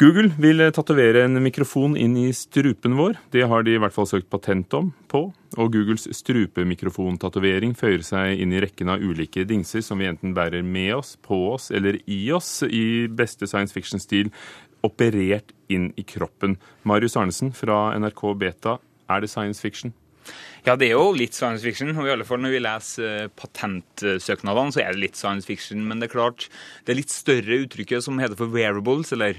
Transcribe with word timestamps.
Google 0.00 0.30
vil 0.40 0.62
tatovere 0.72 1.26
en 1.26 1.36
mikrofon 1.44 1.92
inn 2.00 2.14
i 2.16 2.30
strupen 2.32 2.94
vår. 2.96 3.18
Det 3.34 3.42
har 3.44 3.66
de 3.66 3.74
i 3.74 3.80
hvert 3.82 3.92
fall 3.92 4.06
søkt 4.08 4.30
patent 4.32 4.72
om 4.72 4.86
på. 5.12 5.26
Og 5.60 5.74
Googles 5.74 6.06
strupemikrofontatovering 6.16 7.74
føyer 7.76 8.00
seg 8.06 8.40
inn 8.40 8.54
i 8.56 8.62
rekken 8.64 8.88
av 8.94 9.04
ulike 9.04 9.44
dingser 9.44 9.84
som 9.84 10.00
vi 10.00 10.08
enten 10.08 10.32
bærer 10.32 10.64
med 10.64 10.94
oss, 10.96 11.18
på 11.20 11.42
oss 11.50 11.68
eller 11.68 11.98
i 12.08 12.22
oss, 12.32 12.62
i 12.64 13.10
beste 13.12 13.44
science 13.50 13.76
fiction-stil 13.76 14.32
operert 14.88 15.52
inn 15.68 15.90
i 16.00 16.06
kroppen. 16.08 16.56
Marius 16.88 17.18
Arnesen 17.20 17.52
fra 17.52 17.90
NRK 18.00 18.24
Beta, 18.40 18.78
er 19.12 19.20
det 19.20 19.28
science 19.28 19.60
fiction? 19.60 19.92
Ja, 20.64 20.78
det 20.80 20.88
er 20.88 20.96
jo 20.96 21.12
litt 21.12 21.36
science 21.36 21.60
fiction. 21.60 21.92
og 21.92 22.08
i 22.08 22.16
alle 22.16 22.24
fall 22.24 22.40
Når 22.40 22.56
vi 22.56 22.64
leser 22.64 23.28
patentsøknadene, 23.36 24.72
så 24.72 24.80
er 24.80 24.96
det 24.96 25.04
litt 25.04 25.20
science 25.20 25.44
fiction. 25.44 25.84
Men 25.84 26.00
det 26.00 26.08
er 26.08 26.16
klart, 26.16 26.48
det 26.86 26.94
er 26.94 27.02
litt 27.04 27.12
større 27.12 27.64
uttrykket 27.66 28.08
som 28.08 28.16
heter 28.16 28.40
for 28.40 28.48
wearables, 28.48 29.12
eller 29.12 29.36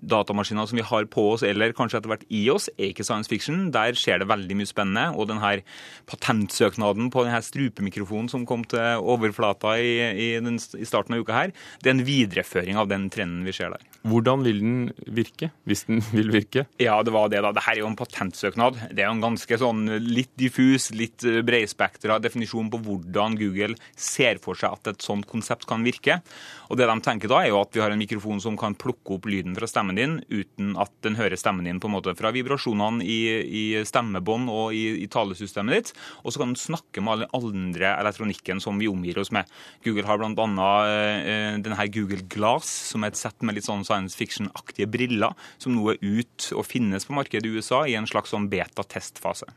datamaskiner 0.00 0.68
som 0.68 0.78
vi 0.78 0.86
har 0.86 1.06
på 1.10 1.24
oss 1.32 1.44
eller 1.46 1.74
kanskje 1.76 2.00
etter 2.00 2.12
hvert 2.12 2.26
i 2.34 2.44
oss, 2.52 2.68
er 2.76 2.92
ikke 2.92 3.06
science 3.06 3.30
fiction. 3.30 3.68
Der 3.74 3.96
skjer 3.98 4.22
det 4.22 4.28
veldig 4.30 4.58
mye 4.58 4.70
spennende. 4.70 5.06
Og 5.18 5.28
denne 5.30 5.62
patentsøknaden 6.08 7.10
på 7.14 7.24
denne 7.26 7.40
strupemikrofonen 7.44 8.30
som 8.32 8.46
kom 8.48 8.64
til 8.68 9.02
overflata 9.02 9.76
i, 9.80 9.92
i, 10.12 10.28
den, 10.42 10.58
i, 10.58 10.88
starten 10.88 11.16
av 11.16 11.24
uka 11.24 11.36
her, 11.36 11.54
det 11.82 11.90
er 11.90 11.96
en 11.96 12.06
videreføring 12.06 12.80
av 12.80 12.90
den 12.90 13.08
trenden 13.12 13.46
vi 13.46 13.54
ser 13.56 13.74
der. 13.74 13.84
Hvordan 14.08 14.44
vil 14.46 14.60
den 14.62 14.76
virke, 15.14 15.50
hvis 15.68 15.86
den 15.88 16.02
vil 16.16 16.32
virke? 16.34 16.66
Ja, 16.80 17.00
det 17.04 17.14
var 17.14 17.32
det, 17.32 17.42
da. 17.44 17.52
Dette 17.56 17.74
er 17.74 17.82
jo 17.82 17.90
en 17.90 17.98
patentsøknad. 17.98 18.80
Det 18.92 19.04
er 19.04 19.10
jo 19.10 19.16
en 19.16 19.24
ganske 19.24 19.60
sånn 19.60 19.84
litt 20.04 20.32
diffus, 20.38 20.90
litt 20.96 21.26
bredspektra 21.46 22.20
definisjon 22.22 22.70
på 22.72 22.82
hvordan 22.86 23.36
Google 23.38 23.78
ser 23.98 24.40
for 24.42 24.58
seg 24.58 24.78
at 24.78 24.94
et 24.94 25.04
sånt 25.04 25.28
konsept 25.28 25.66
kan 25.68 25.84
virke. 25.86 26.20
Og 26.68 26.78
det 26.78 26.88
de 26.88 26.96
tenker 27.04 27.30
da, 27.30 27.42
er 27.42 27.52
jo 27.52 27.62
at 27.62 27.74
vi 27.74 27.82
har 27.82 27.92
en 27.92 28.00
mikrofon 28.00 28.40
som 28.42 28.56
kan 28.58 28.76
plukke 28.78 29.16
opp 29.16 29.28
lyden 29.28 29.56
fra 29.56 29.68
stemmen 29.70 29.87
din 29.96 30.18
uten 30.28 30.74
at 30.80 30.92
den 31.06 31.16
hører 31.16 31.38
stemmen 31.40 31.64
din 31.64 31.80
på 31.80 31.88
en 31.88 31.94
måte 31.94 32.14
fra 32.18 32.32
vibrasjonene 32.34 33.04
i, 33.04 33.18
i 33.44 33.64
stemmebånd 33.88 34.50
og 34.52 34.76
i, 34.76 35.04
i, 35.04 35.06
talesystemet 35.08 35.76
ditt. 35.76 35.92
Og 36.24 36.34
så 36.34 36.42
kan 36.42 36.52
den 36.52 36.60
snakke 36.60 37.04
med 37.04 37.14
alle 37.14 37.30
andre 37.38 37.94
elektronikken 38.02 38.60
som 38.60 38.80
vi 38.80 38.90
omgir 38.90 39.20
oss 39.22 39.32
med. 39.34 39.48
Google 39.86 40.08
har 40.08 40.20
bl.a. 40.20 40.72
Eh, 40.88 41.60
denne 41.64 41.88
Google 41.94 42.26
Glass, 42.28 42.68
som 42.92 43.04
er 43.04 43.14
et 43.14 43.20
sett 43.20 43.40
med 43.46 43.56
litt 43.56 43.68
sånn 43.68 43.86
science 43.86 44.18
fiction-aktige 44.18 44.90
briller, 44.90 45.36
som 45.62 45.76
nå 45.76 45.94
er 45.94 46.02
ut 46.02 46.50
og 46.54 46.66
finnes 46.68 47.08
på 47.08 47.16
markedet 47.16 47.48
i 47.48 47.56
USA 47.56 47.84
i 47.86 47.96
en 47.98 48.08
slags 48.08 48.34
sånn 48.34 48.50
beta-testfase. 48.52 49.48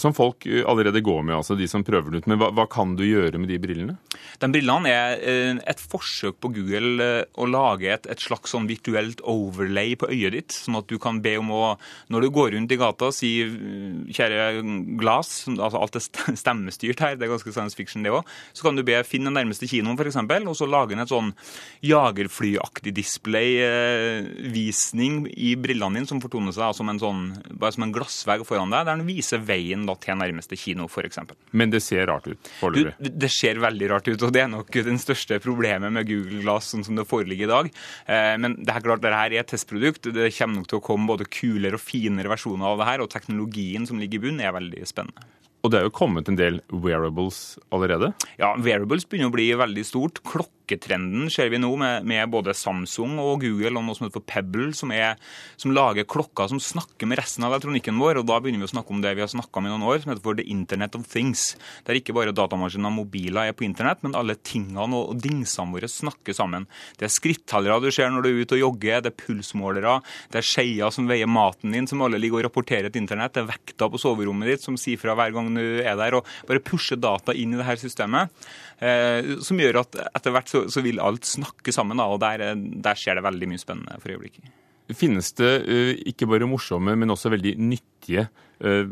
Som 0.00 0.14
folk 0.16 0.46
allerede 0.46 1.00
går 1.04 1.22
med, 1.26 1.36
altså 1.36 1.54
de 1.58 1.66
som 1.68 1.84
prøver 1.84 2.10
det 2.10 2.18
ut. 2.22 2.28
Men 2.30 2.38
hva, 2.40 2.48
hva, 2.56 2.64
kan 2.70 2.96
du 2.96 3.04
gjøre 3.04 3.38
med 3.40 3.48
de 3.52 3.58
brillene? 3.60 3.96
De 4.40 4.48
brillene 4.52 4.88
er 4.88 5.20
eh, 5.20 5.56
et 5.68 5.80
forsøk 5.80 6.36
på 6.40 6.48
Google 6.56 7.04
eh, 7.04 7.24
å 7.36 7.44
lage 7.48 7.90
et, 7.92 8.06
et, 8.08 8.20
slags 8.20 8.50
sånn 8.54 8.68
virtuelt 8.70 9.20
overlay 9.28 9.96
på 10.00 10.08
øyet 10.08 10.32
ditt. 10.36 10.52
Sånn 10.56 10.78
at 10.80 10.88
du 10.88 10.96
kan 11.02 11.20
be 11.24 11.36
om 11.40 11.50
å 11.52 11.76
Når 12.10 12.20
du 12.24 12.28
går 12.34 12.48
rundt 12.54 12.72
i 12.72 12.80
gata, 12.80 13.10
si 13.14 13.30
kjære 14.10 14.62
Glass, 15.00 15.30
altså 15.50 15.78
alt 15.80 15.96
er 15.98 16.02
stemmestyrt 16.40 17.00
her, 17.04 17.14
det 17.18 17.24
er 17.26 17.34
ganske 17.34 17.52
science 17.52 17.76
fiction 17.76 18.02
det 18.04 18.12
òg, 18.14 18.24
så 18.56 18.62
kan 18.66 18.76
du 18.76 18.82
be 18.86 18.96
finne 19.06 19.26
den 19.30 19.38
nærmeste 19.38 19.68
kinoen 19.70 19.96
f.eks., 19.98 20.18
og 20.20 20.56
så 20.56 20.66
lage 20.68 20.92
en 20.96 21.04
et 21.04 21.10
sånn 21.10 21.30
jagerflyaktig 21.86 22.92
display-visning 22.96 25.14
eh, 25.26 25.32
i 25.50 25.52
brillene 25.60 25.96
dine 25.98 26.10
som 26.10 26.22
fortoner 26.22 26.52
seg 26.56 26.68
som 26.76 26.86
en 26.92 27.00
sånn, 27.00 27.22
som 27.60 27.84
en 27.86 27.94
glassvegg 27.94 28.40
foran 28.48 28.72
deg, 28.72 28.82
der 28.86 28.94
den 28.96 29.08
viser 29.08 29.38
veien 29.50 29.86
da, 29.88 29.96
til 30.00 30.18
nærmeste 30.20 30.58
kino, 30.58 30.86
f.eks. 30.90 31.20
Men 31.56 31.72
det 31.72 31.82
ser 31.84 32.06
rart 32.10 32.28
ut 32.30 32.52
foreløpig? 32.60 33.12
Det 33.20 33.32
ser 33.32 33.60
veldig 33.62 33.90
rart 33.92 34.10
ut, 34.10 34.26
og 34.26 34.34
det 34.34 34.44
er 34.44 34.52
nok 34.52 34.80
den 34.86 35.00
største 35.02 35.40
problemet 35.42 35.92
med 35.94 36.08
Google 36.08 36.42
Glass 36.44 36.70
sånn 36.72 36.86
som 36.86 36.98
det 36.98 37.08
foreligger 37.10 37.48
i 37.48 37.52
dag. 37.52 37.72
Eh, 38.06 38.36
men 38.40 38.60
det 38.60 38.74
er 38.74 38.86
klart, 38.86 39.02
dette 39.04 39.24
er 39.26 39.40
et 39.40 39.50
testprodukt. 39.50 40.12
Det 40.14 40.30
kommer 40.36 40.60
nok 40.60 40.70
til 40.70 40.80
å 40.80 40.84
komme 40.84 41.10
både 41.10 41.28
kulere 41.30 41.78
og 41.78 41.84
finere 41.84 42.32
versjoner 42.32 42.70
av 42.70 42.80
det 42.80 42.88
her, 42.92 43.04
og 43.04 43.12
teknologien 43.12 43.86
som 43.88 44.00
ligger 44.00 44.20
i 44.20 44.26
bunnen, 44.28 44.44
er 44.44 44.56
veldig 44.56 44.86
spennende. 44.88 45.28
Og 45.60 45.72
det 45.72 45.80
er 45.80 45.86
jo 45.88 45.92
kommet 45.92 46.28
en 46.30 46.38
del 46.38 46.62
wearables 46.72 47.58
allerede? 47.74 48.14
Ja, 48.40 48.54
wearables 48.56 49.04
begynner 49.04 49.28
å 49.28 49.34
bli 49.34 49.50
veldig 49.60 49.84
stort. 49.84 50.22
Klokke 50.24 50.59
klokketrenden 50.70 51.30
ser 51.30 51.50
vi 51.50 51.58
nå 51.58 51.70
med, 51.76 52.04
med, 52.06 52.28
både 52.30 52.54
Samsung 52.54 53.18
og 53.18 53.42
Google 53.42 53.78
og 53.78 53.84
noe 53.84 53.96
som 53.96 54.06
heter 54.06 54.22
Pebble, 54.22 54.70
som, 54.74 54.92
er, 54.92 55.16
som, 55.58 55.72
lager 55.74 56.06
klokker 56.06 56.50
som 56.50 56.60
snakker 56.60 57.08
med 57.08 57.18
resten 57.18 57.44
av 57.44 57.54
elektronikken 57.54 57.98
vår. 57.98 58.20
og 58.20 58.28
Da 58.28 58.38
begynner 58.40 58.62
vi 58.62 58.68
å 58.68 58.74
snakke 58.74 58.94
om 58.94 59.02
det 59.02 59.14
vi 59.16 59.24
har 59.24 59.30
snakka 59.30 59.60
om 59.60 59.66
i 59.66 59.72
noen 59.72 59.86
år, 59.86 60.00
som 60.02 60.12
heter 60.12 60.22
for 60.22 60.38
The 60.38 60.46
Internet 60.46 60.96
of 60.98 61.06
Things. 61.10 61.56
Der 61.86 61.98
ikke 61.98 62.14
bare 62.14 62.34
datamaskiner 62.36 62.90
og 62.90 62.98
mobiler 63.00 63.50
er 63.50 63.56
på 63.56 63.66
internett, 63.66 64.02
men 64.04 64.16
alle 64.18 64.38
tingene 64.38 64.86
og 64.86 65.18
dingsene 65.20 65.74
våre 65.74 65.90
snakker 65.90 66.36
sammen. 66.36 66.68
Det 66.98 67.08
er 67.08 67.14
skrittellere 67.14 67.80
du 67.82 67.90
ser 67.94 68.12
når 68.12 68.26
du 68.26 68.30
er 68.30 68.40
ute 68.44 68.58
og 68.58 68.64
jogger, 68.64 69.02
det 69.04 69.12
er 69.12 69.18
pulsmålere, 69.24 69.98
det 70.30 70.42
er 70.42 70.46
skeier 70.46 70.94
som 70.94 71.10
veier 71.10 71.30
maten 71.30 71.74
din, 71.74 71.88
som 71.90 72.02
alle 72.04 72.20
ligger 72.20 72.40
og 72.40 72.48
rapporterer 72.50 72.92
til 72.92 73.02
internett, 73.02 73.34
det 73.34 73.44
er 73.44 73.50
vekta 73.50 73.90
på 73.90 74.00
soverommet 74.00 74.50
ditt 74.50 74.64
som 74.64 74.78
sier 74.80 75.00
fra 75.00 75.16
hver 75.18 75.34
gang 75.34 75.50
du 75.56 75.62
er 75.82 75.96
der, 75.98 76.18
og 76.18 76.28
bare 76.48 76.62
pusher 76.62 76.98
data 77.00 77.34
inn 77.34 77.54
i 77.54 77.60
det 77.60 77.66
her 77.66 77.80
systemet. 77.80 78.30
Eh, 78.80 79.36
som 79.44 79.58
gjør 79.60 79.82
at 79.82 79.98
etter 80.08 80.32
hvert 80.32 80.48
så, 80.48 80.59
så 80.68 80.82
vil 80.84 81.00
alt 81.02 81.28
snakke 81.28 81.72
sammen, 81.74 82.00
da, 82.00 82.08
og 82.10 82.20
der, 82.22 82.52
der, 82.56 82.98
skjer 82.98 83.18
det 83.18 83.26
veldig 83.26 83.48
mye 83.50 83.62
spennende 83.62 83.98
for 84.02 84.14
øyeblikket. 84.14 84.50
Finnes 84.98 85.30
det 85.38 85.52
uh, 85.64 85.92
ikke 86.10 86.28
bare 86.30 86.48
morsomme, 86.50 86.96
men 86.98 87.14
også 87.14 87.30
veldig 87.32 87.54
nyttige 87.62 88.26
uh, 88.64 88.90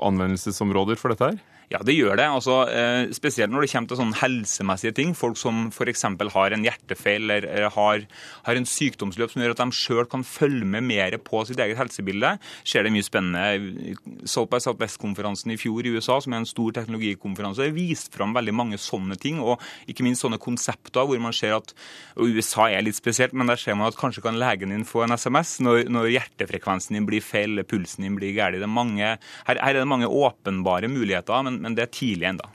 anvendelsesområder 0.00 1.00
for 1.00 1.12
dette 1.12 1.32
her? 1.32 1.42
Ja, 1.72 1.80
det 1.84 1.94
gjør 1.96 2.18
det. 2.18 2.26
Altså, 2.28 2.56
eh, 2.68 3.12
spesielt 3.16 3.52
når 3.52 3.64
det 3.64 3.70
kommer 3.72 3.90
til 3.90 4.00
sånne 4.00 4.18
helsemessige 4.20 4.94
ting. 4.96 5.14
Folk 5.16 5.38
som 5.40 5.68
f.eks. 5.72 6.04
har 6.34 6.54
en 6.54 6.66
hjertefeil 6.66 7.30
eller 7.30 7.68
har, 7.72 8.04
har, 8.44 8.54
en 8.54 8.68
sykdomsløp 8.68 9.32
som 9.32 9.42
gjør 9.42 9.54
at 9.56 9.62
de 9.62 9.78
sjøl 9.78 10.04
kan 10.10 10.24
følge 10.26 10.68
med 10.68 10.84
mer 10.84 11.16
på 11.24 11.40
sitt 11.48 11.60
eget 11.62 11.78
helsebilde, 11.80 12.34
skjer 12.68 12.86
det 12.86 12.92
mye 12.94 13.06
spennende. 13.06 13.94
South 14.28 14.50
by 14.52 14.60
Southwest-konferansen 14.62 15.54
i 15.54 15.58
fjor 15.60 15.86
i 15.86 15.94
USA, 15.96 16.20
som 16.20 16.34
er 16.34 16.42
en 16.42 16.48
stor 16.48 16.74
teknologikonferanse, 16.76 17.70
viste 17.74 18.14
fram 18.14 18.36
veldig 18.36 18.54
mange 18.54 18.80
sånne 18.80 19.16
ting, 19.20 19.40
og 19.40 19.62
ikke 19.90 20.06
minst 20.06 20.24
sånne 20.24 20.40
konsepter 20.42 21.08
hvor 21.08 21.22
man 21.22 21.34
ser 21.34 21.56
at 21.56 21.74
og 22.14 22.30
USA 22.30 22.68
er 22.70 22.84
litt 22.86 22.98
spesielt, 22.98 23.34
men 23.34 23.48
der 23.50 23.58
ser 23.60 23.76
man 23.78 23.88
at 23.88 23.98
kanskje 23.98 24.22
kan 24.24 24.38
legen 24.38 24.70
din 24.70 24.86
få 24.86 25.04
en 25.04 25.16
SMS 25.16 25.56
når, 25.64 25.88
når 25.92 26.12
hjertefrekvensen 26.12 26.98
din 26.98 27.08
blir 27.08 27.24
feil, 27.24 27.62
pulsen 27.66 28.06
din 28.06 28.18
blir 28.18 28.34
gæren. 28.36 28.76
Her, 28.94 29.18
her 29.48 29.58
er 29.64 29.80
det 29.80 29.88
mange 29.90 30.06
åpenbare 30.06 30.88
muligheter. 30.92 31.42
men 31.42 31.63
men, 31.64 31.78
det 31.78 31.88
er 31.88 31.96
tidlig 31.96 32.30
ennå. 32.34 32.52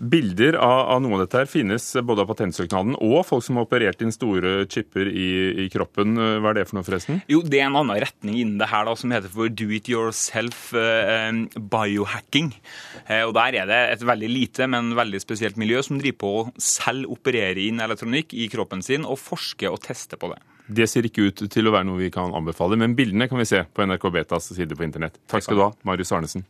Bilder 0.00 0.56
av, 0.56 0.86
av, 0.94 1.00
noe 1.04 1.18
av 1.18 1.20
dette 1.26 1.36
her 1.42 1.48
finnes 1.50 1.84
både 2.08 2.22
av 2.24 2.30
patentsøknaden 2.30 2.94
og 3.04 3.18
folk 3.28 3.44
som 3.44 3.58
har 3.58 3.66
operert 3.66 4.00
inn 4.00 4.14
store 4.14 4.62
chipper 4.72 5.10
i, 5.12 5.26
i, 5.60 5.66
kroppen. 5.68 6.14
Hva 6.16 6.54
er 6.54 6.56
det 6.56 6.62
for 6.70 6.78
noe, 6.78 6.86
forresten? 6.86 7.18
Jo, 7.28 7.42
Det 7.44 7.58
er 7.60 7.66
en 7.66 7.76
annen 7.76 8.00
retning 8.00 8.38
innen 8.38 8.62
det 8.62 8.70
her 8.70 8.88
da, 8.88 8.94
som 8.96 9.12
heter 9.12 9.28
for 9.34 9.52
do 9.52 9.68
it 9.76 9.90
yourself 9.92 10.70
eh, 10.72 11.28
biohacking. 11.74 12.48
Eh, 13.04 13.26
og 13.26 13.34
Der 13.36 13.58
er 13.60 13.68
det 13.68 13.80
et 13.98 14.06
veldig 14.08 14.30
lite, 14.32 14.70
men 14.72 14.94
veldig 14.96 15.20
spesielt 15.20 15.60
miljø 15.60 15.82
som 15.84 16.00
driver 16.00 16.20
på 16.24 16.32
å 16.38 16.46
selv 16.56 17.12
operere 17.12 17.60
inn 17.60 17.84
elektronikk 17.84 18.32
i 18.32 18.48
kroppen 18.48 18.80
sin 18.80 19.04
og 19.04 19.20
forske 19.20 19.68
og 19.68 19.82
teste 19.84 20.16
på 20.16 20.32
det. 20.32 20.40
Det 20.70 20.88
ser 20.88 21.04
ikke 21.04 21.28
ut 21.28 21.44
til 21.52 21.68
å 21.68 21.74
være 21.74 21.88
noe 21.90 22.00
vi 22.00 22.08
kan 22.14 22.32
anbefale, 22.32 22.78
men 22.80 22.96
bildene 22.96 23.28
kan 23.28 23.40
vi 23.42 23.48
se 23.52 23.66
på 23.68 23.84
NRK 23.84 24.08
Betas 24.16 24.48
side 24.54 24.78
på 24.78 24.86
internett. 24.86 25.20
Takk 25.28 25.44
skal 25.44 25.60
du 25.60 25.64
ha, 25.66 25.70
Marius 25.84 26.14
Arnesen. 26.16 26.46